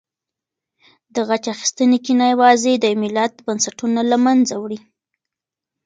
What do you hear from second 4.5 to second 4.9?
وړي.